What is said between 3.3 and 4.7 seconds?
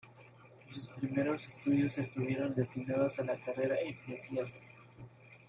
carrera eclesiástica.